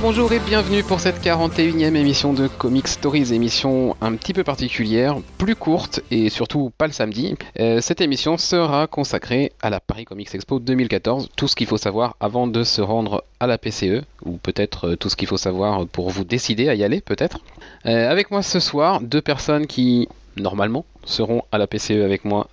[0.00, 4.44] Bonjour, bonjour et bienvenue pour cette 41e émission de Comic Stories, émission un petit peu
[4.44, 7.34] particulière, plus courte et surtout pas le samedi.
[7.58, 11.78] Euh, cette émission sera consacrée à la Paris Comics Expo 2014, tout ce qu'il faut
[11.78, 15.36] savoir avant de se rendre à la PCE, ou peut-être euh, tout ce qu'il faut
[15.36, 17.38] savoir pour vous décider à y aller, peut-être.
[17.86, 22.48] Euh, avec moi ce soir, deux personnes qui, normalement, seront à la PCE avec moi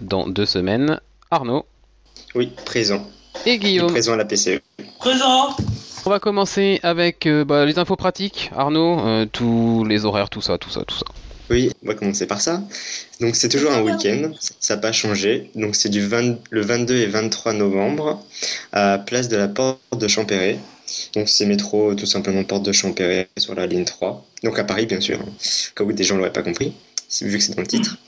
[0.00, 1.00] dans deux semaines.
[1.30, 1.66] Arnaud.
[2.34, 3.06] Oui, présent.
[3.44, 3.90] Et Guillaume.
[3.90, 4.60] présent à la PCE.
[4.98, 5.54] Présent.
[6.08, 8.52] On va commencer avec euh, bah, les infos pratiques.
[8.54, 11.04] Arnaud, euh, tous les horaires, tout ça, tout ça, tout ça.
[11.50, 12.62] Oui, on va commencer par ça.
[13.20, 15.50] Donc c'est toujours un week-end, ça n'a pas changé.
[15.56, 16.08] Donc c'est du
[16.50, 18.24] le 22 et 23 novembre
[18.70, 20.60] à place de la porte de Champéret.
[21.14, 24.24] Donc c'est métro tout simplement porte de Champéret sur la ligne 3.
[24.44, 25.18] Donc à Paris bien sûr,
[25.74, 26.72] cas où des gens l'auraient pas compris,
[27.20, 27.98] vu que c'est dans le titre.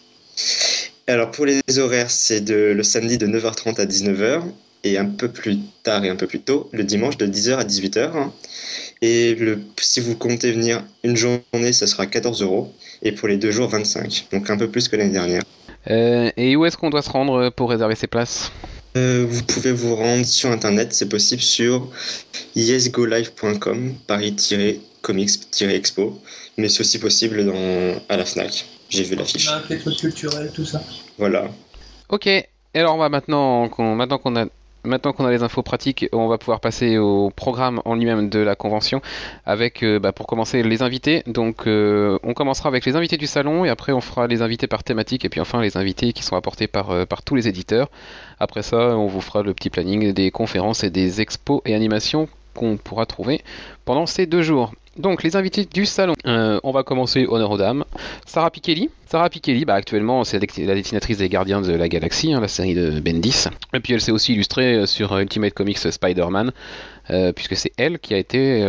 [1.08, 4.42] Alors pour les horaires, c'est de, le samedi de 9h30 à 19h
[4.88, 7.64] et un peu plus tard et un peu plus tôt, le dimanche de 10h à
[7.64, 8.28] 18h.
[9.00, 12.74] Et le, si vous comptez venir une journée, ça sera 14 euros.
[13.02, 14.26] Et pour les deux jours, 25.
[14.32, 15.42] Donc un peu plus que l'année dernière.
[15.90, 18.50] Euh, et où est-ce qu'on doit se rendre pour réserver ses places?
[18.96, 21.88] Euh, Vous pouvez vous rendre sur Internet, c'est possible sur
[22.56, 26.20] yesgolive.com, paris-comics-expo.
[26.56, 28.64] Mais c'est aussi possible dans, à la FNAC.
[28.90, 29.48] J'ai vu l'affiche.
[29.70, 30.82] Les trucs culturels, tout ça.
[31.18, 31.48] Voilà.
[32.08, 32.28] Ok,
[32.74, 34.46] alors on va maintenant qu'on maintenant qu'on a
[34.84, 38.38] maintenant qu'on a les infos pratiques, on va pouvoir passer au programme en lui-même de
[38.38, 39.00] la convention
[39.46, 41.22] avec, euh, bah, pour commencer, les invités.
[41.26, 44.66] Donc, euh, on commencera avec les invités du salon et après, on fera les invités
[44.66, 47.90] par thématique et puis enfin les invités qui sont apportés euh, par tous les éditeurs.
[48.40, 52.28] Après ça, on vous fera le petit planning des conférences et des expos et animations
[52.54, 53.42] qu'on pourra trouver
[53.84, 54.72] pendant ces deux jours.
[54.98, 56.14] Donc les invités du salon.
[56.26, 57.84] Euh, on va commencer honneur aux dames.
[58.26, 58.90] Sarah Pikeli.
[59.06, 62.74] Sarah Pikeli, bah, actuellement c'est la dessinatrice des Gardiens de la Galaxie, hein, la série
[62.74, 63.46] de Bendis.
[63.72, 66.52] Et puis elle s'est aussi illustrée euh, sur Ultimate Comics Spider-Man,
[67.10, 68.60] euh, puisque c'est elle qui a été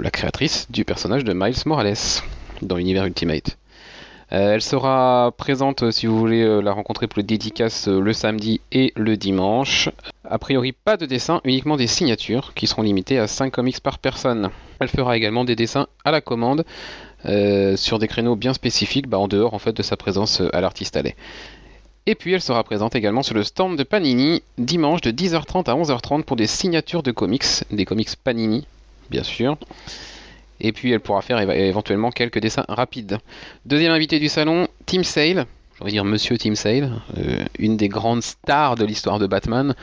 [0.00, 1.94] la créatrice du personnage de Miles Morales
[2.62, 3.56] dans l'univers Ultimate.
[4.32, 8.12] Euh, elle sera présente euh, si vous voulez euh, la rencontrer pour les dédicaces le
[8.12, 9.88] samedi et le dimanche.
[10.28, 13.98] A priori, pas de dessins, uniquement des signatures qui seront limitées à 5 comics par
[13.98, 14.50] personne.
[14.80, 16.64] Elle fera également des dessins à la commande
[17.24, 20.96] sur des créneaux bien spécifiques, bah, en dehors en fait de sa présence à l'artiste
[20.96, 21.16] allait.
[22.06, 25.74] Et puis elle sera présente également sur le stand de Panini dimanche de 10h30 à
[25.74, 28.66] 11h30 pour des signatures de comics, des comics Panini,
[29.10, 29.58] bien sûr.
[30.60, 33.18] Et puis elle pourra faire éventuellement quelques dessins rapides.
[33.66, 35.46] Deuxième invité du salon, Tim Sale.
[35.78, 39.74] Je vais dire Monsieur Tim Sale, euh, une des grandes stars de l'histoire de Batman.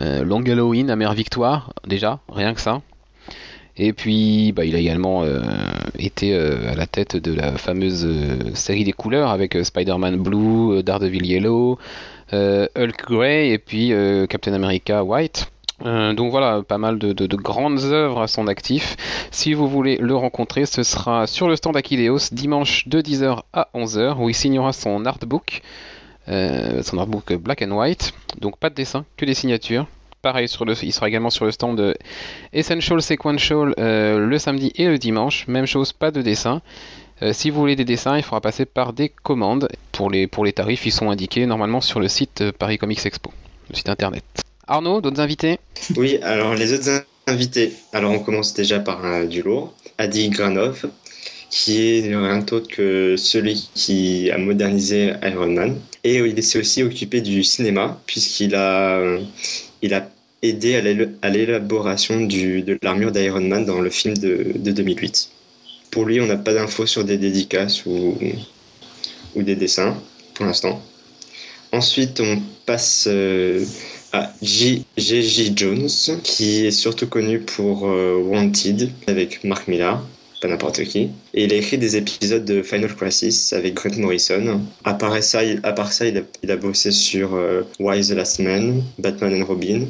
[0.00, 2.82] Euh, Long Halloween, Amère Victoire, déjà, rien que ça.
[3.76, 5.42] Et puis, bah, il a également euh,
[5.96, 8.08] été à la tête de la fameuse
[8.54, 11.78] série des couleurs avec Spider-Man Blue, Daredevil Yellow,
[12.32, 13.92] Hulk Grey et puis
[14.28, 15.48] Captain America White.
[15.82, 18.96] Euh, donc voilà, pas mal de, grandes œuvres à son actif.
[19.30, 23.68] Si vous voulez le rencontrer, ce sera sur le stand Aquileos dimanche de 10h à
[23.74, 25.62] 11h où il signera son artbook,
[26.28, 28.14] euh, son artbook black and white.
[28.40, 29.86] Donc pas de dessin, que des signatures.
[30.22, 31.94] Pareil, sur le, il sera également sur le stand
[32.54, 35.46] Essential Sequential euh, le samedi et le dimanche.
[35.48, 36.62] Même chose, pas de dessin.
[37.32, 39.68] si vous voulez des dessins, il faudra passer par des commandes.
[39.92, 43.32] Pour les, pour les tarifs, ils sont indiqués normalement sur le site Paris Comics Expo,
[43.68, 44.24] le site internet.
[44.66, 45.58] Arnaud, d'autres invités?
[45.96, 47.72] Oui, alors les autres invités.
[47.92, 49.74] Alors on commence déjà par un du lourd.
[49.98, 50.88] Adi Granov,
[51.50, 55.78] qui est rien d'autre que celui qui a modernisé Iron Man.
[56.02, 59.18] Et il s'est aussi occupé du cinéma, puisqu'il a,
[59.82, 60.08] il a
[60.42, 60.74] aidé
[61.22, 65.30] à l'élaboration de l'armure d'Iron Man dans le film de, 2008.
[65.90, 68.18] Pour lui, on n'a pas d'infos sur des dédicaces ou,
[69.34, 69.96] ou des dessins
[70.34, 70.82] pour l'instant.
[71.72, 73.64] Ensuite, on passe euh,
[74.14, 75.54] à J.J.
[75.56, 75.88] Jones,
[76.22, 80.06] qui est surtout connu pour euh, Wanted avec Mark Millar,
[80.40, 81.10] pas n'importe qui.
[81.34, 84.60] Et il a écrit des épisodes de Final Crisis avec Grant Morrison.
[84.84, 88.38] À part ça, il, à part ça, il, a, bossé sur euh, Why the Last
[88.38, 89.86] Man, Batman and Robin,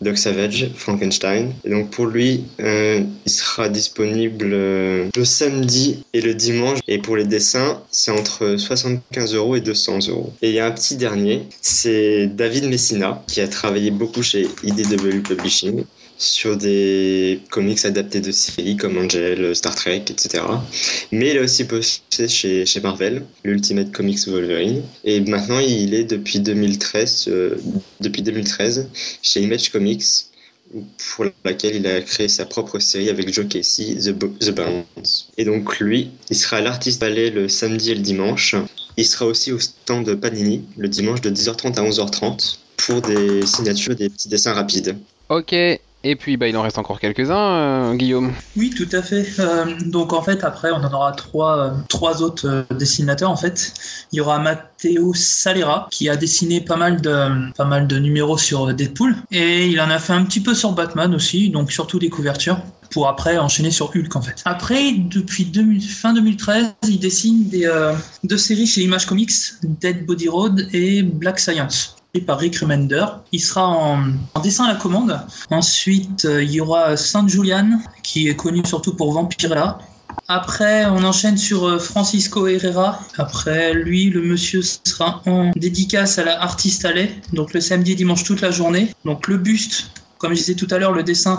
[0.00, 1.52] Doc Savage, Frankenstein.
[1.64, 6.78] Et donc pour lui, euh, il sera disponible euh, le samedi et le dimanche.
[6.88, 10.32] Et pour les dessins, c'est entre 75 euros et 200 euros.
[10.42, 14.48] Et il y a un petit dernier, c'est David Messina, qui a travaillé beaucoup chez
[14.62, 15.84] IDW Publishing
[16.18, 20.42] sur des comics adaptés de séries comme Angel, Star Trek, etc.
[21.12, 24.82] Mais il a aussi bossé chez, chez Marvel, l'Ultimate Comics Wolverine.
[25.04, 27.56] Et maintenant, il est depuis 2013, euh,
[28.00, 28.88] depuis 2013
[29.22, 30.04] chez Image Comics,
[30.98, 35.28] pour laquelle il a créé sa propre série avec Joe Casey, The, The Bounds.
[35.38, 38.56] Et donc lui, il sera à l'artiste ballet le samedi et le dimanche.
[38.96, 43.44] Il sera aussi au stand de Panini le dimanche de 10h30 à 11h30 pour des
[43.46, 44.96] signatures, des petits dessins rapides.
[45.28, 45.54] Ok,
[46.04, 48.32] Et puis, bah, il en reste encore quelques-uns, euh, Guillaume.
[48.56, 49.26] Oui, tout à fait.
[49.40, 53.30] Euh, donc en fait, après, on en aura trois, euh, trois autres dessinateurs.
[53.30, 53.74] En fait,
[54.12, 58.38] il y aura Matteo Salera qui a dessiné pas mal de, pas mal de numéros
[58.38, 61.98] sur Deadpool et il en a fait un petit peu sur Batman aussi, donc surtout
[61.98, 62.58] des couvertures
[62.90, 64.42] pour après enchaîner sur Hulk en fait.
[64.44, 67.68] Après, depuis 2000 fin 2013, il dessine des,
[68.22, 69.32] deux séries chez Image Comics,
[69.64, 73.04] Dead Body Road et Black Science par Rick Remender.
[73.32, 74.00] Il sera en,
[74.42, 75.20] dessin à la commande.
[75.50, 79.78] Ensuite, euh, il y aura Saint Julian, qui est connu surtout pour Vampirella.
[80.28, 83.00] Après, on enchaîne sur euh, Francisco Herrera.
[83.16, 87.94] Après, lui, le monsieur sera en dédicace à la Artiste Alley, donc le samedi et
[87.94, 88.92] dimanche toute la journée.
[89.04, 91.38] Donc le buste, comme je disais tout à l'heure, le dessin,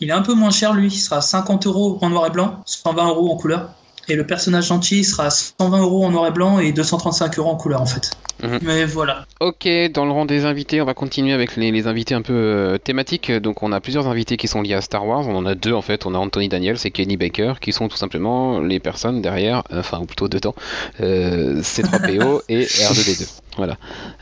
[0.00, 0.88] il est un peu moins cher, lui.
[0.88, 3.70] Il sera à 50 euros en noir et blanc, 120 euros en couleur.
[4.08, 7.50] Et le personnage gentil sera à 120 euros en noir et blanc et 235 euros
[7.50, 8.10] en couleur, en fait.
[8.42, 8.58] Mhm.
[8.62, 9.26] Mais voilà.
[9.40, 12.34] Ok, dans le rang des invités, on va continuer avec les, les invités un peu
[12.34, 13.30] euh, thématiques.
[13.30, 15.26] Donc, on a plusieurs invités qui sont liés à Star Wars.
[15.28, 16.06] On en a deux en fait.
[16.06, 20.00] On a Anthony Daniels et Kenny Baker, qui sont tout simplement les personnes derrière, enfin,
[20.00, 20.54] ou plutôt dedans,
[21.00, 23.44] euh, C3PO et R2D2.
[23.56, 23.76] Voilà.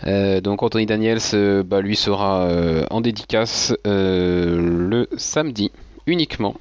[0.07, 5.71] Euh, donc, Anthony Daniels, euh, bah, lui sera euh, en dédicace euh, le samedi
[6.07, 6.55] uniquement,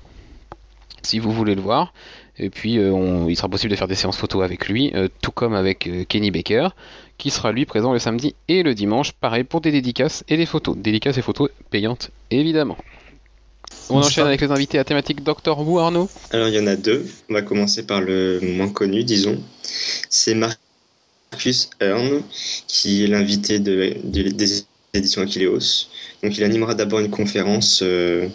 [1.01, 1.93] si vous voulez le voir.
[2.37, 5.07] Et puis, euh, on- il sera possible de faire des séances photos avec lui, euh,
[5.21, 6.69] tout comme avec euh, Kenny Baker,
[7.17, 10.45] qui sera lui présent le samedi et le dimanche, pareil pour des dédicaces et des
[10.45, 10.75] photos.
[10.77, 12.77] Dédicaces et photos payantes, évidemment.
[13.89, 16.09] On enchaîne avec les invités à thématique Doctor Who, Arnaud.
[16.31, 17.05] Alors il y en a deux.
[17.29, 19.41] On va commencer par le moins connu, disons.
[20.09, 22.21] C'est Marcus Hearn,
[22.67, 24.63] qui est l'invité de, de- des
[24.93, 25.87] éditions Aquileos.
[26.23, 28.27] Donc il animera d'abord une conférence euh,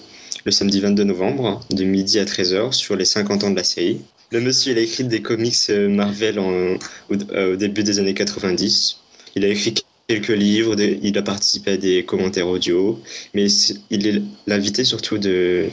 [0.47, 4.01] le samedi 22 novembre, de midi à 13h, sur les 50 ans de la série.
[4.31, 6.79] Le monsieur, il a écrit des comics euh, Marvel euh,
[7.11, 8.99] au début des années 90.
[9.35, 9.75] Il a écrit
[10.07, 13.01] quelques livres, il a participé à des commentaires audio,
[13.35, 13.47] mais
[13.91, 15.67] il est l'invité surtout de,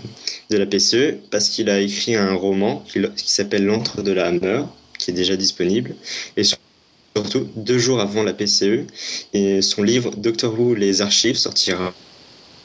[0.50, 4.64] de la PCE parce qu'il a écrit un roman qui, s'appelle L'antre de la Hammer,
[4.98, 5.96] qui est déjà disponible,
[6.36, 6.58] et sur-
[7.16, 8.88] surtout deux jours avant la PCE,
[9.62, 11.94] son livre Doctor Who les archives sortira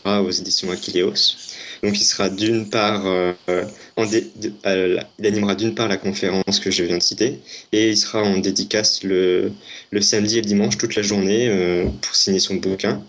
[0.07, 1.37] aux éditions Aquileos.
[1.83, 3.65] Donc il sera d'une part euh, euh,
[3.99, 7.41] il animera d'une part la conférence que je viens de citer
[7.73, 9.53] et il sera en dédicace le,
[10.01, 13.03] samedi et le dimanche toute la journée euh, pour signer son bouquin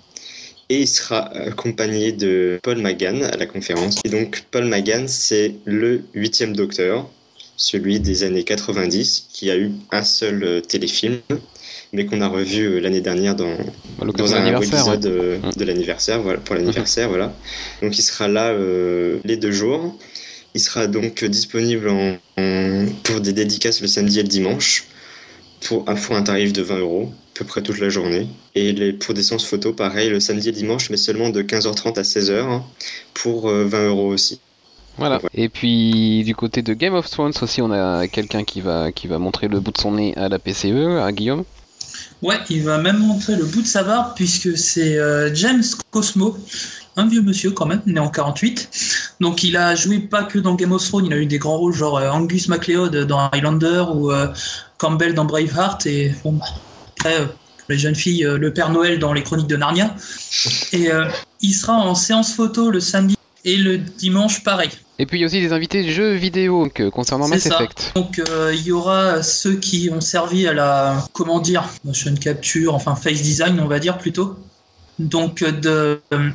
[0.70, 4.00] et il sera accompagné de Paul Magan à la conférence.
[4.06, 7.10] Et donc Paul Magan, c'est le huitième docteur,
[7.58, 11.22] celui des années 90, qui a eu un seul téléfilm,
[11.94, 13.56] mais qu'on a revu euh, l'année dernière dans,
[14.18, 15.52] dans un épisode euh, Mm.
[15.60, 17.34] de l'anniversaire, voilà, pour l'anniversaire, voilà.
[17.82, 19.96] Donc il sera là euh, les deux jours.
[20.56, 24.86] Il sera donc disponible en, en- pour des dédicaces le samedi et le dimanche
[25.62, 28.28] pour pour un tarif de 20 euros, à peu près toute la journée.
[28.56, 31.42] Et les, pour des séances photos, pareil, le samedi et le dimanche, mais seulement de
[31.42, 32.64] 15h30 à 16h hein,
[33.14, 34.40] pour euh, 20 euros aussi.
[34.98, 35.22] Voilà.
[35.34, 39.08] Et puis du côté de Game of Thrones aussi, on a quelqu'un qui va qui
[39.08, 41.44] va montrer le bout de son nez à la PCE, à Guillaume?
[42.22, 46.38] Ouais, il va même montrer le bout de sa barbe puisque c'est euh, James Cosmo,
[46.98, 49.16] un vieux monsieur quand même, né en 48.
[49.22, 51.58] Donc il a joué pas que dans Game of Thrones, il a eu des grands
[51.58, 54.28] rôles genre euh, Angus MacLeod dans Highlander ou euh,
[54.78, 56.32] Campbell dans Braveheart et bah,
[56.98, 57.28] après
[57.70, 59.96] les jeunes filles, le Père Noël dans les Chroniques de Narnia.
[60.74, 60.90] Et
[61.40, 63.16] il sera en séance photo le samedi
[63.46, 64.70] et le dimanche pareil.
[64.98, 67.56] Et puis il y a aussi des invités jeux vidéo donc, euh, concernant Mass ça.
[67.56, 67.94] Effect.
[67.96, 72.76] Donc euh, il y aura ceux qui ont servi à la comment dire motion capture,
[72.76, 74.38] enfin face design on va dire plutôt.
[75.00, 76.30] Donc de euh,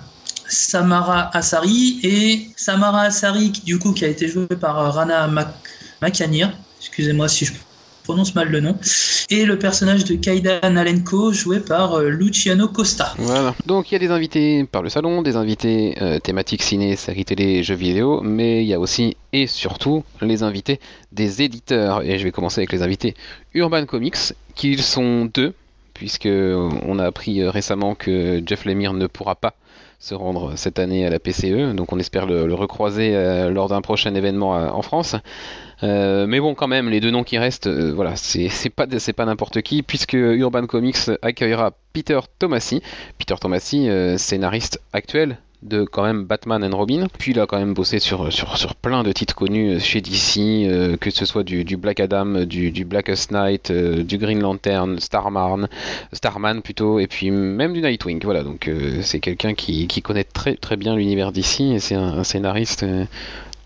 [0.49, 5.55] Samara Asari et Samara Asari du coup qui a été jouée par Rana Mak-
[6.01, 6.57] Makanir.
[6.81, 7.53] Excusez-moi si je
[8.05, 8.77] prononce mal le nom.
[9.31, 13.15] Et le personnage de Kaidan Alenko joué par euh, Luciano Costa.
[13.19, 13.55] Voilà.
[13.67, 17.25] Donc il y a des invités par le salon, des invités euh, thématiques ciné, séries
[17.25, 20.79] télé, jeux vidéo, mais il y a aussi et surtout les invités
[21.11, 22.03] des éditeurs.
[22.03, 23.15] Et je vais commencer avec les invités
[23.55, 25.55] Urban Comics, qui sont deux,
[25.95, 29.55] puisque on a appris euh, récemment que Jeff Lemire ne pourra pas
[29.99, 33.81] se rendre cette année à la PCE, donc on espère le, recroiser euh, lors d'un
[33.81, 35.17] prochain événement euh, en France.
[35.83, 39.63] Euh, mais bon, quand même, les deux noms qui restent, voilà, c'est pas pas n'importe
[39.63, 42.83] qui, puisque Urban Comics accueillera Peter Tomasi.
[43.19, 47.07] Peter Tomasi, scénariste actuel de quand même Batman and Robin.
[47.19, 50.39] Puis il a quand même bossé sur, sur, sur plein de titres connus chez DC,
[50.39, 55.01] euh, que ce soit du, Black Adam, du, du Blackest Night, euh, du Green Lantern,
[55.01, 55.69] Starman,
[56.13, 58.21] Starman plutôt, et puis même du Nightwing.
[58.23, 61.95] Voilà, donc euh, c'est quelqu'un qui, qui connaît très très bien l'univers DC et c'est
[61.95, 63.05] un, scénariste euh,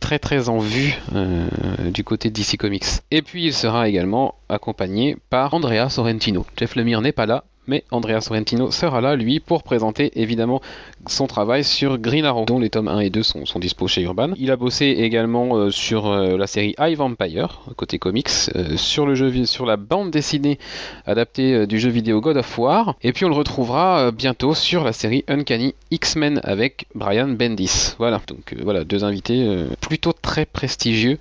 [0.00, 1.46] très très en vue euh,
[1.92, 2.84] du côté de DC Comics.
[3.10, 6.46] Et puis il sera également accompagné par Andrea Sorrentino.
[6.56, 10.60] Jeff Lemire n'est pas là, mais Andrea Sorrentino sera là, lui, pour présenter évidemment
[11.06, 14.30] son travail sur Green Arrow, dont les tomes 1 et 2 sont, dispo chez Urban.
[14.36, 19.06] Il a bossé également euh, sur euh, la série I Vampire, côté comics, euh, sur,
[19.46, 20.58] sur la bande dessinée
[21.06, 24.92] adaptée du jeu vidéo God of War, et puis on le retrouvera bientôt sur la
[24.92, 27.94] série Uncanny X-Men avec Brian Bendis.
[27.98, 31.18] Voilà, donc voilà, deux invités plutôt très prestigieux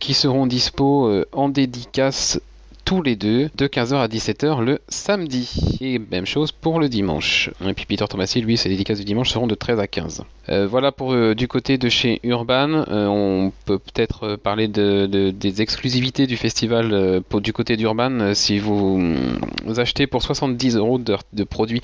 [0.00, 2.40] qui seront dispo en dédicace
[2.88, 5.76] tous les deux de 15h à 17h le samedi.
[5.82, 7.50] Et même chose pour le dimanche.
[7.60, 10.22] Et puis Peter Thomasy, lui, ses dédicaces du dimanche seront de 13 à 15.
[10.48, 12.86] Euh, voilà pour euh, du côté de chez Urban.
[12.88, 18.32] Euh, on peut peut-être parler de, des exclusivités du festival du côté d'Urban.
[18.32, 19.14] si vous,
[19.76, 21.82] achetez pour 70 euros de produits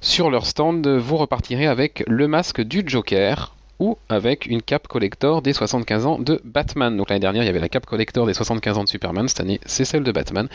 [0.00, 3.54] sur leur stand, vous repartirez avec le masque du Joker
[3.84, 6.96] ou avec une cape collector des 75 ans de Batman.
[6.96, 9.40] Donc l'année dernière, il y avait la cape collector des 75 ans de Superman, cette
[9.40, 10.48] année, c'est celle de Batman.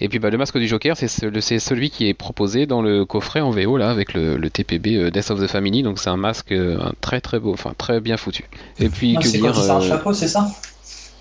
[0.00, 3.40] Et puis bah, le masque du Joker, c'est celui qui est proposé dans le coffret
[3.40, 5.82] en VO, là, avec le, TPB euh, Death of the Family.
[5.82, 8.44] Donc c'est un masque euh, très très beau, enfin très bien foutu.
[8.80, 9.54] Et puis, ah, que dire.
[9.54, 10.48] C'est un euh, chapeau, c'est ça?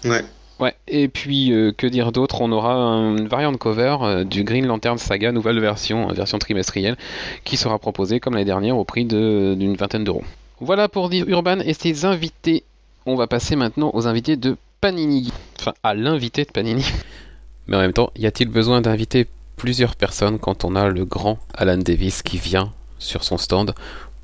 [0.04, 0.24] Ouais.
[0.60, 2.42] Ouais, et puis que dire d'autre?
[2.42, 6.98] On aura une variante cover du Green Lantern Saga, nouvelle version, version trimestrielle,
[7.44, 10.24] qui sera proposée comme l'année dernière au prix d'une vingtaine d'euros.
[10.64, 12.64] Voilà pour dire Urban et ses invités.
[13.08, 15.34] On va passer maintenant aux invités de Panini.
[15.60, 16.86] Enfin, à l'invité de Panini.
[17.68, 19.26] Mais en même temps, y a-t-il besoin d'inviter
[19.58, 23.74] plusieurs personnes quand on a le grand Alan Davis qui vient sur son stand?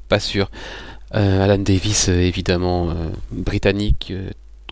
[0.10, 0.52] Pas sûr.
[1.16, 4.14] Euh, Alan Davis, euh, évidemment, euh, britannique,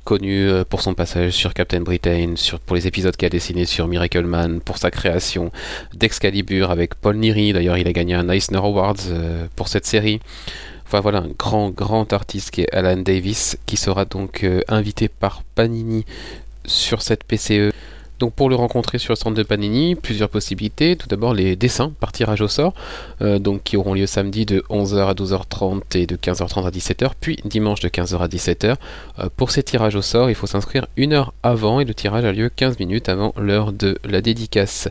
[0.04, 2.36] connu pour son passage sur Captain Britain,
[2.68, 5.52] pour les épisodes qu'il a dessinés sur Miracle Man, pour sa création
[5.96, 7.54] d'Excalibur avec Paul Neary.
[7.54, 9.02] D'ailleurs, il a gagné un Eisner Awards
[9.56, 10.20] pour cette série.
[10.86, 15.08] Enfin voilà, un grand, grand artiste qui est Alan Davis, qui sera donc euh, invité
[15.08, 16.06] par Panini
[16.66, 17.72] sur cette PCE.
[18.20, 20.96] Donc pour le rencontrer sur le centre de Panini, plusieurs possibilités.
[20.96, 22.74] Tout d'abord les dessins par tirage au sort,
[23.22, 27.12] euh, donc qui auront lieu samedi de 11h à 12h30 et de 15h30 à 17h,
[27.20, 28.76] puis dimanche de 15h à 17h.
[29.20, 32.26] Euh, pour ces tirages au sort, il faut s'inscrire une heure avant et le tirage
[32.26, 34.90] a lieu 15 minutes avant l'heure de la dédicace.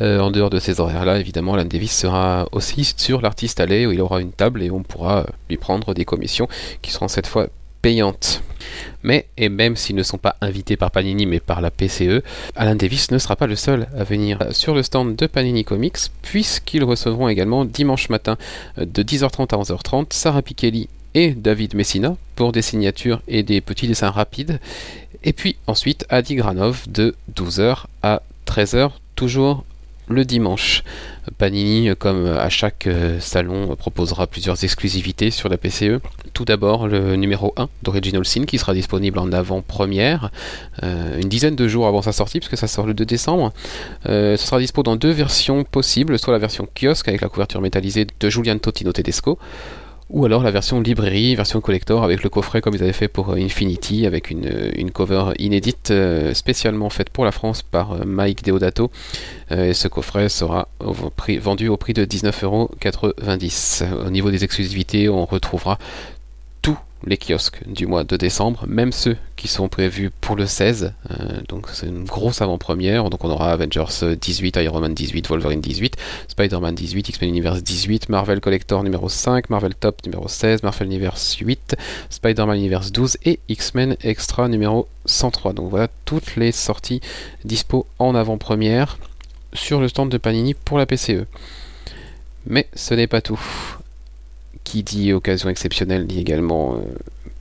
[0.00, 3.92] Euh, en dehors de ces horaires-là, évidemment, Alan Davis sera aussi sur l'artiste allée où
[3.92, 6.48] il aura une table et on pourra lui prendre des commissions
[6.82, 7.48] qui seront cette fois
[7.82, 8.42] payantes.
[9.02, 12.22] Mais, et même s'ils ne sont pas invités par Panini mais par la PCE,
[12.56, 15.98] Alan Davis ne sera pas le seul à venir sur le stand de Panini Comics,
[16.22, 18.36] puisqu'ils recevront également dimanche matin
[18.76, 23.88] de 10h30 à 11h30 Sarah Pikeli et David Messina pour des signatures et des petits
[23.88, 24.60] dessins rapides.
[25.24, 29.64] Et puis ensuite Adi Granov de 12h à 13h, toujours
[30.08, 30.82] le dimanche.
[31.38, 36.00] Panini, comme à chaque euh, salon, proposera plusieurs exclusivités sur la PCE.
[36.32, 40.30] Tout d'abord, le numéro 1 d'Original Sin qui sera disponible en avant-première,
[40.82, 43.52] euh, une dizaine de jours avant sa sortie, puisque ça sort le 2 décembre.
[44.06, 47.60] Euh, ce sera dispo dans deux versions possibles, soit la version kiosque avec la couverture
[47.60, 49.38] métallisée de Julian Totino Tedesco,
[50.10, 53.30] ou alors la version librairie, version collector avec le coffret comme ils avaient fait pour
[53.30, 58.04] euh, Infinity, avec une, une cover inédite euh, spécialement faite pour la France par euh,
[58.04, 58.90] Mike Deodato.
[59.50, 64.06] et ce coffret sera vendu au prix de 19,90€.
[64.06, 65.78] Au niveau des exclusivités, on retrouvera
[67.04, 70.92] les kiosques du mois de décembre, même ceux qui sont prévus pour le 16.
[71.10, 73.08] Euh, donc c'est une grosse avant-première.
[73.10, 75.96] Donc on aura Avengers 18, Iron Man 18, Wolverine 18,
[76.28, 81.36] Spider-Man 18, X-Men Universe 18, Marvel Collector numéro 5, Marvel Top numéro 16, Marvel Universe
[81.36, 81.76] 8,
[82.10, 85.54] Spider-Man Universe 12 et X-Men Extra numéro 103.
[85.54, 87.00] Donc voilà toutes les sorties
[87.44, 88.98] dispo en avant-première
[89.52, 91.26] sur le stand de Panini pour la PCE.
[92.46, 93.40] Mais ce n'est pas tout
[94.70, 96.78] qui dit occasion exceptionnelle dit également euh,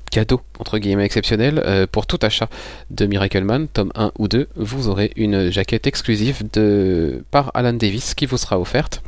[0.10, 1.62] cadeau entre guillemets exceptionnel.
[1.64, 2.50] Euh, pour tout achat
[2.90, 7.74] de Miracle Man, tome 1 ou 2, vous aurez une jaquette exclusive de par Alan
[7.74, 9.04] Davis qui vous sera offerte.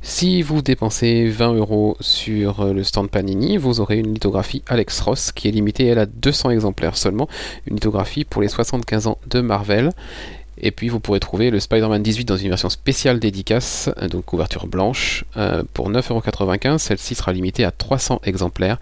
[0.00, 5.32] Si vous dépensez 20 euros sur le stand Panini, vous aurez une lithographie Alex Ross
[5.32, 7.28] qui est limitée elle à 200 exemplaires seulement,
[7.66, 9.90] une lithographie pour les 75 ans de Marvel.
[10.58, 14.24] Et puis vous pourrez trouver le Spider-Man 18 dans une version spéciale dédicace, euh, donc
[14.24, 16.78] couverture blanche, euh, pour 9,95€.
[16.78, 18.78] Celle-ci sera limitée à 300 exemplaires.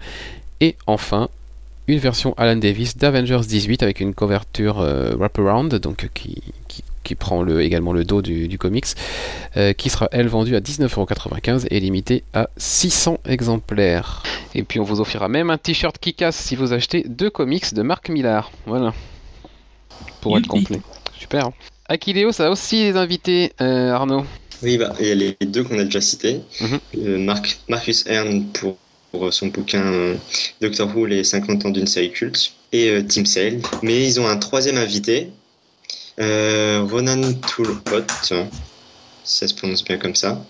[0.59, 1.29] Et enfin,
[1.87, 6.41] une version Alan Davis d'Avengers 18 avec une couverture euh, wraparound, donc qui,
[7.03, 8.85] qui, prend le, également le dos du, comics,
[9.77, 14.23] qui sera elle vendue à 19,95€ et limitée à 600 exemplaires.
[14.55, 17.73] Et puis on vous offrira même un t-shirt qui casse si vous achetez deux comics
[17.73, 18.49] de Mark Millar.
[18.65, 18.93] Voilà.
[20.21, 20.79] Pour être complet.
[21.31, 21.51] Super.
[21.87, 24.25] Aquileo, ça a aussi des invités, euh, Arnaud.
[24.63, 26.41] Oui, bah, il y a les deux qu'on a déjà cités.
[26.59, 26.79] Mhm.
[26.97, 27.35] Euh,
[27.69, 28.77] Marcus Ern pour,
[29.31, 30.15] son bouquin euh,
[30.59, 33.61] Doctor Who, les 50 ans d'une série culte, et Tim Sale.
[33.81, 35.29] Mais ils ont un troisième invité,
[36.17, 38.03] Ronan Toulpot,
[39.23, 40.45] ça se prononce bien comme ça,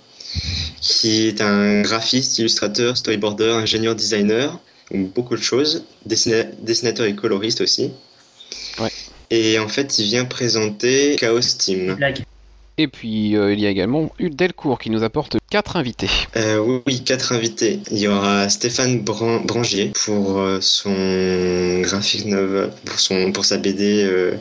[0.81, 4.59] qui est un graphiste, illustrateur, storyboarder, ingénieur, designer,
[4.91, 7.91] beaucoup de choses, dessinateur et coloriste aussi.
[9.31, 11.95] Et en fait, il vient présenter Chaos Team.
[11.95, 12.23] Blague.
[12.77, 16.09] Et puis euh, il y a également Hugues Delcourt qui nous apporte quatre invités.
[16.35, 17.79] Euh, oui, quatre invités.
[17.91, 23.57] Il y aura Stéphane Bran- Brangier pour euh, son graphic novel, pour, son, pour sa
[23.57, 24.31] BD euh,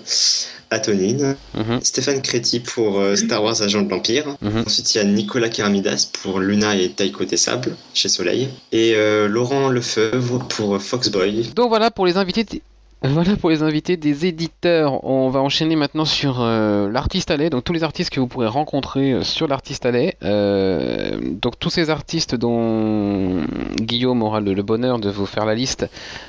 [0.70, 1.36] Atonine.
[1.54, 1.80] Mhm.
[1.82, 4.36] Stéphane Créti pour euh, Star Wars Agent de l'Empire.
[4.40, 4.62] Mhm.
[4.66, 8.48] Ensuite, il y a Nicolas Keramidas pour Luna et Taiko des Sables chez Soleil.
[8.72, 11.50] Et euh, Laurent Lefebvre pour Foxboy.
[11.56, 12.62] Donc voilà pour les invités.
[13.02, 15.02] Voilà pour les invités des éditeurs.
[15.04, 17.48] On va enchaîner maintenant sur euh, l'artiste allais.
[17.48, 20.16] Donc tous les artistes que vous pourrez rencontrer euh, sur l'artiste allais.
[20.22, 23.40] Euh, donc tous ces artistes dont
[23.80, 25.86] Guillaume aura le, le bonheur de vous faire la liste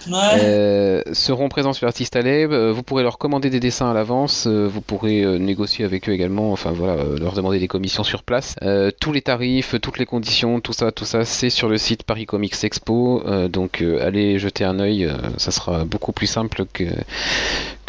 [0.10, 0.18] Ouais.
[0.44, 2.48] euh, seront présents sur l'artiste allais.
[2.50, 4.48] Euh, vous pourrez leur commander des dessins à l'avance.
[4.48, 6.54] Vous pourrez négocier avec eux également.
[6.54, 8.56] Enfin voilà, leur demander des commissions sur place.
[9.02, 12.26] Tous les tarifs, toutes les conditions, tout ça, tout ça, c'est sur le site Paris
[12.26, 13.24] Comics Expo.
[13.50, 15.12] Donc allez jeter un œil.
[15.36, 17.06] ça sera beaucoup plus simple que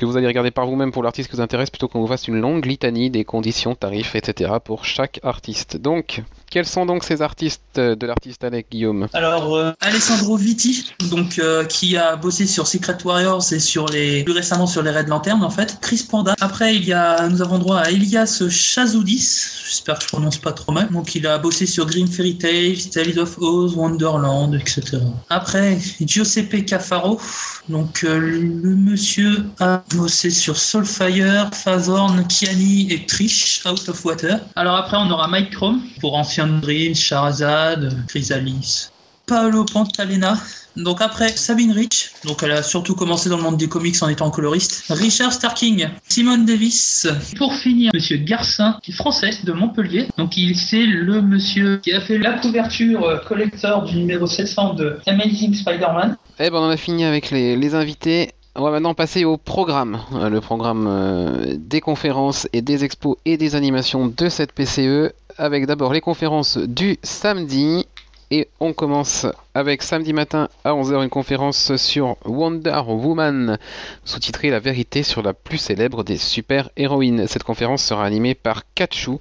[0.03, 2.27] que vous allez regarder par vous-même pour l'artiste qui vous intéresse plutôt qu'on vous fasse
[2.27, 4.55] une longue litanie des conditions, tarifs, etc.
[4.65, 5.77] pour chaque artiste.
[5.77, 9.07] Donc, quels sont donc ces artistes euh, de l'artiste avec Guillaume?
[9.13, 14.25] Alors, euh, Alessandro Vitti, donc, euh, qui a bossé sur Secret Warriors et sur les,
[14.25, 15.79] plus récemment sur les Red Lantern, en fait.
[15.81, 16.35] Chris Panda.
[16.41, 19.47] Après, il y a, nous avons droit à Elias Chazoudis.
[19.69, 20.91] J'espère que je prononce pas trop mal.
[20.91, 24.99] Donc, il a bossé sur Green Fairy Tales, Tales of Oz, Wonderland, etc.
[25.31, 27.21] Après, Giuseppe Cafaro.
[27.69, 34.39] Donc, le monsieur a bossé sur Soulfire, Fazorn, Kiani et Trish, Out of Water.
[34.57, 38.89] Alors après, on aura Mike Chrome pour Ancient Dreams, Charazade, Chrysalis.
[39.27, 40.37] Paolo Pantalena.
[40.77, 42.13] Donc après, Sabine Rich.
[42.25, 44.85] Donc elle a surtout commencé dans le monde des comics en étant coloriste.
[44.89, 45.89] Richard Starking.
[46.09, 47.07] Simone Davis.
[47.37, 50.09] Pour finir, Monsieur Garcin, qui est français de Montpellier.
[50.19, 54.75] Donc il c'est le monsieur qui a fait la couverture euh, collector du numéro 700
[54.75, 56.17] de Amazing Spider-Man.
[56.39, 58.33] Eh ben, on a fini avec les invités.
[58.55, 60.01] On va maintenant passer au programme.
[60.13, 65.13] Euh, Le programme euh, des conférences et des expos et des animations de cette PCE.
[65.39, 67.87] Avec d'abord les conférences du samedi.
[68.35, 73.59] Et on commence avec samedi matin à 11h une conférence sur Wonder Woman,
[74.07, 77.27] sous-titrée La vérité sur la plus célèbre des super-héroïnes.
[77.27, 79.19] Cette conférence sera animée par Kachu,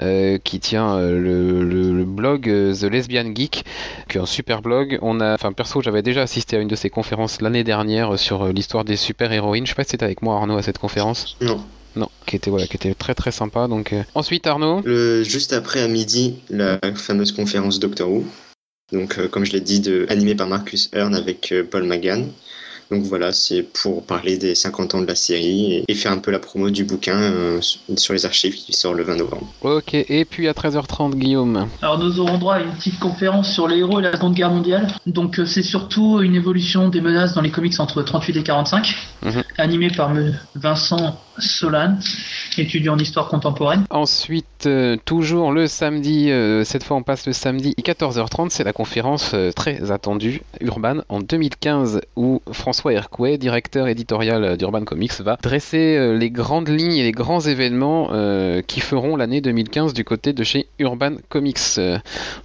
[0.00, 3.64] euh, qui tient euh, le, le- le blog euh, The Lesbian Geek,
[4.10, 4.98] qui est un super blog.
[5.00, 8.16] On a, enfin perso, j'avais déjà assisté à une de ces conférences l'année dernière euh,
[8.18, 9.64] sur l'histoire des super-héroïnes.
[9.64, 11.38] Je sais pas si c'était avec moi Arnaud à cette conférence.
[11.40, 11.64] Non.
[11.96, 13.66] Non, qui était voilà, qui était très très sympa.
[13.68, 14.80] Donc ensuite Arnaud.
[14.84, 18.24] Le, juste après, à midi, la fameuse conférence Doctor Who.
[18.92, 22.26] Donc, euh, comme je l'ai dit, de, animée par Marcus Hearn avec euh, Paul Magan.
[22.90, 26.18] Donc voilà, c'est pour parler des 50 ans de la série et, et faire un
[26.18, 27.60] peu la promo du bouquin euh,
[27.96, 29.46] sur les archives qui sort le 20 novembre.
[29.62, 31.68] Ok, et puis à 13h30 Guillaume.
[31.82, 34.50] Alors nous aurons droit à une petite conférence sur les héros et la Seconde Guerre
[34.50, 34.88] mondiale.
[35.06, 38.96] Donc euh, c'est surtout une évolution des menaces dans les comics entre 38 et 45,
[39.22, 39.42] Mhm.
[39.58, 40.12] animé par
[40.54, 41.98] Vincent Solan,
[42.56, 43.84] étudiant en histoire contemporaine.
[43.90, 48.72] Ensuite, euh, toujours le samedi, euh, cette fois on passe le samedi 14h30, c'est la
[48.72, 55.36] conférence euh, très attendue Urban en 2015 où François Hercouet, directeur éditorial d'Urban Comics, va
[55.42, 60.04] dresser euh, les grandes lignes et les grands événements euh, qui feront l'année 2015 du
[60.04, 61.58] côté de chez Urban Comics.
[61.78, 61.98] Euh,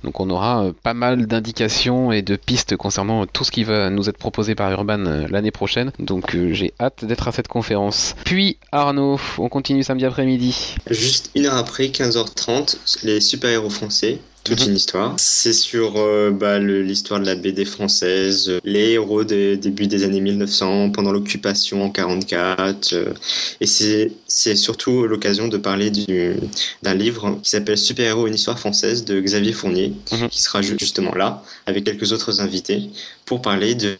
[0.04, 4.10] donc on aura pas mal d'indications et de pistes concernant tout ce qui va nous
[4.10, 4.98] être proposé par Urban
[5.30, 5.92] l'année prochaine.
[6.00, 8.16] Donc j'ai hâte d'être à cette conférence.
[8.26, 10.76] Puis Arnaud, on continue samedi après-midi.
[10.90, 14.20] Juste une heure après, 15h30, les super-héros français.
[14.46, 14.70] Toute Mhm.
[14.70, 15.14] une histoire.
[15.18, 20.04] C'est sur euh, bah, l'histoire de la BD française, euh, les héros des début des
[20.04, 22.94] années 1900, pendant l'occupation en 44.
[22.94, 23.14] euh,
[23.60, 26.36] et c'est surtout l'occasion de parler du-
[26.84, 30.30] d'un livre qui s'appelle Super-héros, une histoire française de Xavier Fournier, Mhm.
[30.30, 32.90] qui sera ju- justement là, avec quelques autres invités,
[33.26, 33.98] pour parler de,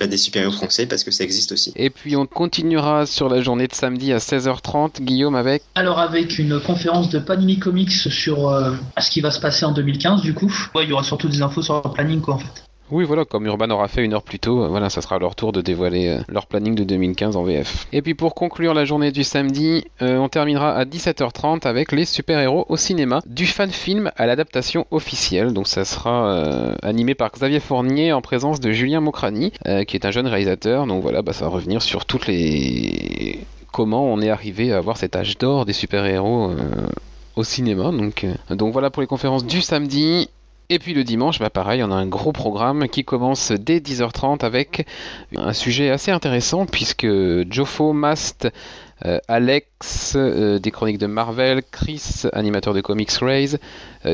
[0.00, 1.72] bah, des super-héros français, parce que ça existe aussi.
[1.76, 5.62] Et puis on continuera sur la journée de samedi à 16h30, Guillaume avec...
[5.76, 9.72] Alors avec une conférence de Panini Comics sur euh, ce qui va se passer en
[9.72, 10.52] 2015 du coup.
[10.76, 12.68] Il y aura surtout des infos sur le planning quoi en fait.
[12.90, 15.34] Oui voilà, comme Urban aura fait une heure plus tôt, euh, voilà, ça sera leur
[15.34, 17.86] tour de dévoiler euh, leur planning de 2015 en VF.
[17.92, 22.06] Et puis pour conclure la journée du samedi, euh, on terminera à 17h30 avec les
[22.06, 25.52] super-héros au cinéma, du fan-film à l'adaptation officielle.
[25.52, 26.38] Donc ça sera
[26.82, 30.86] animé par Xavier Fournier en présence de Julien Mocrani, euh, qui est un jeune réalisateur.
[30.86, 33.40] Donc voilà, bah, ça va revenir sur toutes les...
[33.70, 36.52] comment on est arrivé à avoir cet âge d'or des super-héros
[37.38, 37.92] au cinéma.
[37.92, 40.28] Donc, euh, donc voilà pour les conférences du samedi.
[40.70, 44.44] Et puis le dimanche, bah pareil, on a un gros programme qui commence dès 10h30
[44.44, 44.86] avec
[45.34, 47.06] un sujet assez intéressant puisque
[47.50, 48.48] Joffo Mast
[49.28, 53.58] Alex des chroniques de Marvel, Chris, animateur de Comics Raise,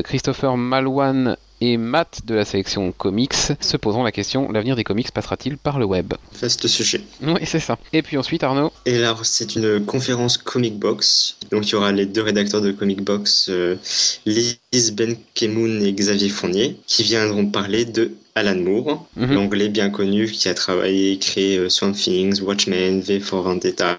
[0.05, 5.11] Christopher Malouane et Matt de la sélection comics se posant la question l'avenir des comics
[5.11, 6.13] passera-t-il par le web?
[6.39, 7.01] Vaste sujet.
[7.21, 7.77] Oui, c'est ça.
[7.93, 8.71] Et puis ensuite, Arnaud?
[8.85, 11.37] Et là, c'est une conférence Comic Box.
[11.51, 13.75] Donc, il y aura les deux rédacteurs de Comic Box, euh,
[14.25, 14.59] Lise
[14.93, 19.33] Benkemoun et Xavier Fournier, qui viendront parler de Alan Moore, mhm.
[19.33, 23.95] l'anglais bien connu qui a travaillé et créé euh, Swamp Things, Watchmen, V for Vendetta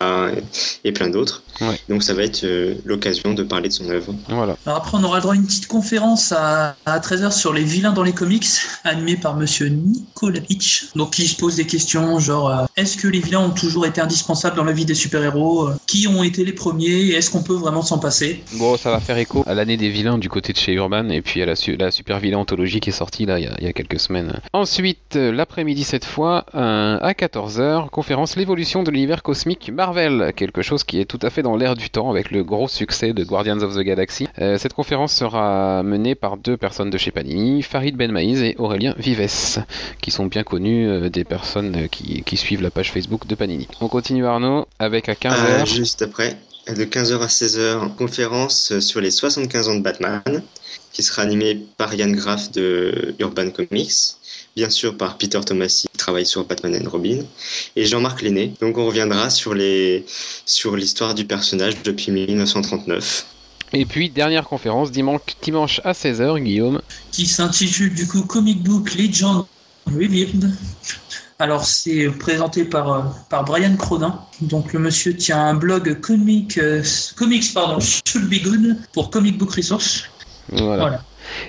[0.85, 1.43] et, plein d'autres.
[1.89, 4.15] Donc ça va être euh, l'occasion de parler de son œuvre.
[4.29, 4.59] Voilà.
[4.67, 7.63] Alors après, on aura le droit à une petite conférence à, à 13h sur les
[7.63, 8.47] vilains dans les comics,
[8.85, 10.89] animée par monsieur Nikolavitch.
[10.95, 14.03] Donc qui se pose des questions genre euh, est-ce que les vilains ont toujours été
[14.03, 15.71] indispensables dans la vie des super-héros?
[15.87, 17.09] Qui ont été les premiers?
[17.09, 18.43] Est-ce qu'on peut vraiment s'en passer?
[18.59, 21.23] Bon, ça va faire écho à l'année des vilains du côté de chez Urban et
[21.23, 23.99] puis à la, la super vilain anthologie qui est sortie là il y a quelques
[23.99, 24.26] semaines.
[24.53, 30.85] Ensuite, euh, l'après-midi cette fois, à 14h, conférence L'évolution de l'univers cosmique Marvel, quelque chose
[30.85, 33.61] qui est tout à fait dans l'air du temps avec le gros succès de Guardians
[33.63, 34.29] of the Galaxy.
[34.41, 38.95] Euh, cette conférence sera menée par deux personnes de chez Panini, Farid Benmaïz et Aurélien
[38.99, 39.65] Vives,
[40.01, 43.67] qui sont bien connus euh, des personnes qui, suivent la page Facebook de Panini.
[43.81, 45.67] On continue Arnaud avec à 15h.
[45.67, 46.37] juste après,
[46.69, 50.23] de 15h à 16h, conférence sur les 75 ans de Batman
[50.97, 54.17] qui sera animé par Yann Graff de Urban Comics,
[54.57, 57.19] bien sûr par Peter Tomasi qui travaille sur Batman and Robin,
[57.77, 58.55] et Jean-Marc Lenné.
[58.63, 60.07] Donc on reviendra sur les
[60.47, 63.27] sur l'histoire du personnage depuis 1939.
[63.75, 66.81] Et puis, dernière conférence, dimanche, dimanche à 16h, Guillaume.
[67.13, 69.45] Qui s'intitule du coup Comic Book Legend
[69.87, 70.51] Revealed.
[71.39, 74.19] Alors, c'est présenté par, euh, par Brian Crodin.
[74.41, 76.83] Donc, le monsieur tient un blog comic, euh,
[77.17, 80.05] comics pardon, should be good pour Comic Book Resource.
[80.51, 81.01] Voilà.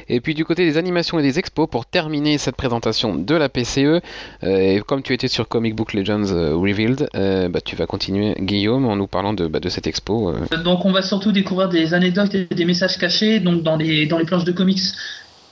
[0.10, 3.50] Et puis du côté des animations et des expos, pour terminer cette présentation de la
[3.50, 4.02] PCE, euh,
[4.44, 8.36] et comme tu étais sur Comic Book Legends euh, Revealed, euh, bah, tu vas continuer
[8.40, 10.34] Guillaume en nous parlant de, bah, de cette expo.
[10.64, 14.18] Donc on va surtout découvrir des anecdotes et des messages cachés donc dans les, dans
[14.18, 14.82] les planches de comics.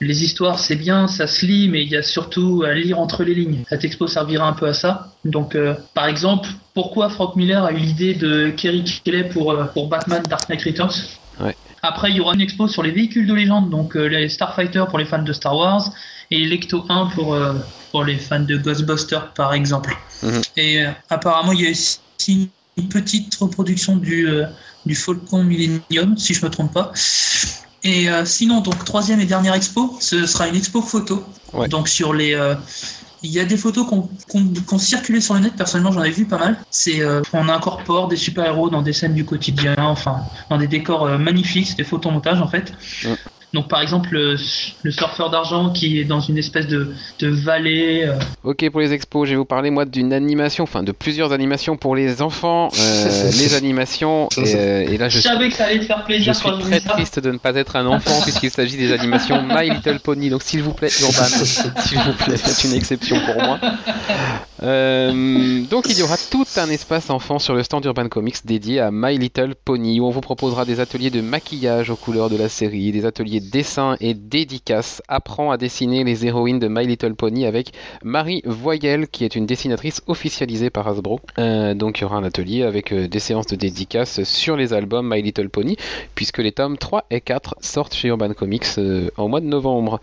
[0.02, 3.24] Les histoires, c'est bien, ça se lit, mais il y a surtout à lire entre
[3.24, 3.62] les lignes.
[3.66, 5.14] Cette expo servira un peu à ça.
[5.24, 5.56] Donc,
[5.94, 10.50] par exemple, pourquoi Frank Miller a eu l'idée de Kerry Kelly pour, pour Batman Dark
[10.50, 11.16] Knight Returns?
[11.40, 11.56] Ouais.
[11.82, 14.84] Après, il y aura une expo sur les véhicules de légende, donc euh, les Starfighter
[14.88, 15.92] pour les fans de Star Wars
[16.30, 17.54] et l'Ecto 1 pour, euh,
[17.92, 19.96] pour les fans de Ghostbusters, par exemple.
[20.22, 20.42] Mhm.
[20.56, 24.28] Et euh, apparemment, il y a aussi une petite reproduction du,
[24.84, 26.92] du Falcon Millennium, si je me trompe pas.
[27.84, 31.24] Et sinon, donc troisième et dernière expo, ce sera une expo photo.
[31.70, 32.36] Donc sur les
[33.22, 33.86] il y a des photos
[34.28, 36.58] qui ont circulé sur le net, personnellement j'en ai vu pas mal.
[36.70, 41.06] C'est euh, on incorpore des super-héros dans des scènes du quotidien, enfin dans des décors
[41.06, 42.72] euh, magnifiques, c'est des photomontages en fait.
[43.52, 44.36] Donc par exemple le,
[44.90, 48.04] surfeur d'argent qui est dans une espèce de, de vallée.
[48.04, 48.18] Euh.
[48.44, 51.76] Ok pour les expos, je vais vous parler moi d'une animation, enfin de plusieurs animations
[51.76, 52.68] pour les enfants.
[52.78, 56.34] Euh, les animations euh, et, là je, savais que ça allait te faire plaisir.
[56.34, 59.70] Je suis très triste de ne pas être un enfant puisqu'il s'agit des animations My
[59.70, 60.28] Little Pony.
[60.28, 63.60] Donc s'il vous plaît Urban, s'il vous plaît, faites une exception pour moi.
[64.60, 68.90] Donc il y aura tout un espace enfant sur le stand Urban Comics dédié à
[68.90, 72.48] My Little Pony où on vous proposera des ateliers de maquillage aux couleurs de la
[72.48, 77.46] série, des ateliers dessin et dédicace apprend à dessiner les héroïnes de My Little Pony
[77.46, 81.20] avec Marie Voyelle qui est une dessinatrice officialisée par Hasbro.
[81.38, 84.72] Euh, donc il y aura un atelier avec euh, des séances de dédicace sur les
[84.72, 85.76] albums My Little Pony
[86.14, 90.00] puisque les tomes 3 et 4 sortent chez Urban Comics euh, en mois de novembre.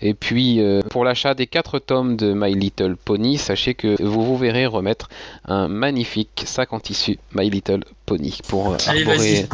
[0.00, 4.36] Et puis pour l'achat des 4 tomes de My Little Pony, sachez que vous vous
[4.36, 5.08] verrez remettre
[5.46, 9.46] un magnifique sac en tissu My Little Pony pour arborer,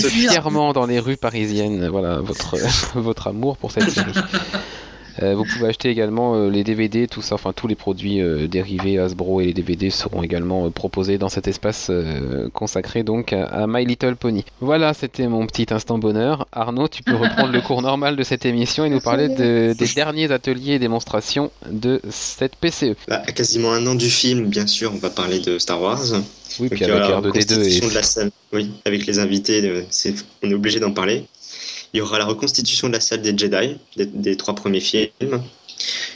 [0.00, 1.88] fièrement dans les rues parisiennes.
[1.88, 2.56] Voilà votre,
[2.94, 4.12] votre amour pour cette série.
[5.22, 8.46] Euh, vous pouvez acheter également euh, les DVD, tout ça, enfin tous les produits euh,
[8.46, 11.90] dérivés Hasbro et les DVD seront également proposés dans cet espace
[12.52, 14.44] consacré donc à, My Little Pony.
[14.60, 16.46] Voilà, c'était mon petit instant bonheur.
[16.52, 20.32] Arnaud, tu peux reprendre le cours normal de cette émission et nous parler des derniers
[20.32, 22.96] ateliers et démonstrations de cette PCE.
[23.08, 26.04] Bah, quasiment un an du film, bien sûr, on va parler de Star Wars.
[26.60, 27.94] Oui, puis avec R2D2 et...
[27.94, 29.84] la salle, oui, avec les invités,
[30.42, 31.24] on est obligé d'en parler.
[31.94, 35.10] Il y aura la reconstitution de la salle des Jedi, des, trois premiers films.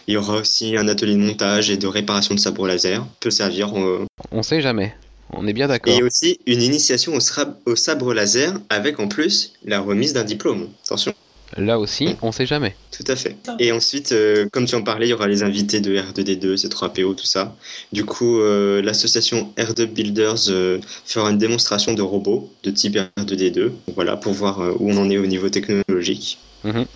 [0.08, 3.06] Il y aura aussi un atelier de montage et de réparation de sabres laser.
[3.20, 3.72] Peut servir.
[3.74, 4.92] On On sait jamais.
[5.32, 5.92] On est bien d'accord.
[5.92, 10.68] Et aussi une initiation au, au, sabre laser avec en plus la remise d'un diplôme.
[10.84, 11.14] Attention.
[11.56, 12.74] Là aussi, on sait jamais.
[12.90, 13.36] Tout à fait.
[13.58, 17.14] Et ensuite, euh, comme tu en parlais, il y aura les invités de R2D2, C3PO,
[17.14, 17.56] tout ça.
[17.92, 23.70] Du coup, euh, l'association R2 Builders euh, fera une démonstration de robots de type R2D2,
[23.94, 26.38] voilà, pour voir où on en est au niveau technologique.
[26.64, 26.86] Mhm.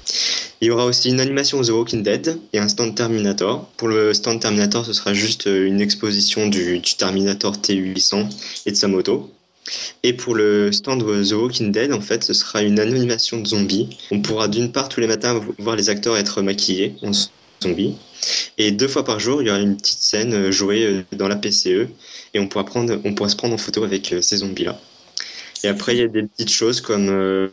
[0.60, 3.68] Il y aura aussi une animation The Walking Dead et un stand Terminator.
[3.76, 8.28] Pour le stand Terminator, ce sera juste une exposition du, du Terminator T800
[8.66, 9.32] et de sa moto.
[10.02, 13.96] Et pour le stand The Walking Dead, en fait, ce sera une animation de zombies.
[14.10, 17.12] On pourra d'une part tous les matins voir les acteurs être maquillés en
[17.62, 17.96] zombies.
[18.58, 21.88] Et deux fois par jour, il y aura une petite scène jouée dans la PCE.
[22.34, 22.64] Et on pourra,
[23.04, 24.78] on pourra se prendre en photo avec ces zombies-là.
[25.64, 27.48] Et après, il y a des petites choses comme euh,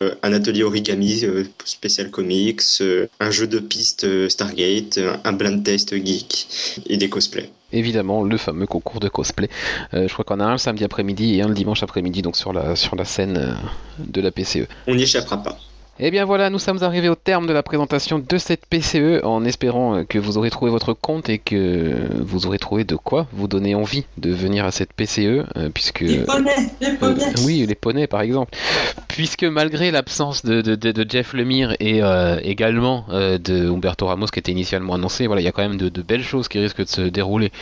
[0.00, 5.94] un atelier origami euh, spécial comics, euh, un jeu de piste Stargate, un blind test
[5.94, 6.46] geek
[6.86, 9.48] et des cosplays évidemment le fameux concours de cosplay.
[9.92, 12.52] je crois qu'on a un le samedi après-midi et un le dimanche après-midi, donc sur
[12.52, 13.56] la, sur la scène
[13.98, 14.68] de la PCE.
[14.86, 15.58] On n'y échappera pas.
[16.00, 19.22] Et eh bien voilà, nous sommes arrivés au terme de la présentation de cette PCE
[19.22, 22.96] en espérant euh, que vous aurez trouvé votre compte et que vous aurez trouvé de
[22.96, 27.32] quoi vous donner envie de venir à cette PCE euh, puisque les poneys, les poneys.
[27.44, 28.58] oui, les poneys par exemple.
[29.06, 32.00] Puisque malgré l'absence de, de, Jeff Lemire et
[32.42, 36.02] également de Humberto Ramos qui était initialement annoncé, voilà, il y a quand même de,
[36.02, 37.52] belles choses qui risquent de se dérouler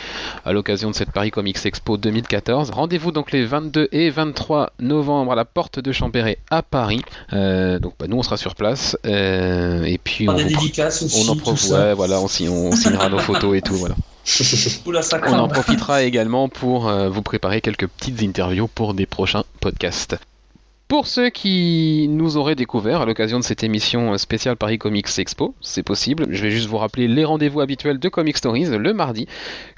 [0.45, 2.71] à l'occasion de cette Paris Comics Expo 2014.
[2.71, 7.03] Rendez-vous donc les 22 et 23 novembre à la porte de Champéret à Paris.
[7.31, 12.21] donc bah, nous on sera sur place euh, et puis on, on en profite, voilà,
[12.21, 13.95] on, signera nos photos et tout, voilà.
[15.27, 20.15] on en profitera également pour euh, vous préparer quelques petites interviews pour des prochains podcasts.
[20.93, 25.55] Pour ceux qui nous auraient découvert à l'occasion de cette émission spéciale Paris Comics Expo,
[25.59, 26.27] c'est possible.
[26.29, 29.27] Je vais juste vous rappeler les rendez-vous habituels de Comic Stories le mardi.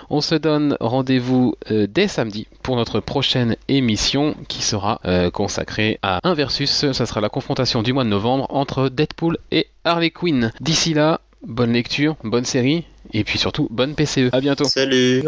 [0.10, 6.00] On se donne rendez-vous euh, dès samedi pour notre prochaine émission qui sera euh, consacrée
[6.02, 6.92] à un versus.
[6.92, 10.52] Ça sera la confrontation du mois de novembre entre Deadpool et Harley Quinn.
[10.60, 14.30] D'ici là, bonne lecture, bonne série et puis surtout bonne PCE.
[14.32, 14.66] À bientôt.
[14.66, 15.24] Salut.